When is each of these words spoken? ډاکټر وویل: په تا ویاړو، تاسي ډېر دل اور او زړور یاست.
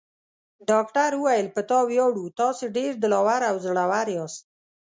ډاکټر 0.69 1.11
وویل: 1.17 1.47
په 1.55 1.61
تا 1.69 1.79
ویاړو، 1.87 2.25
تاسي 2.39 2.65
ډېر 2.77 2.91
دل 3.03 3.13
اور 3.19 3.41
او 3.49 3.55
زړور 3.65 4.07
یاست. 4.17 4.43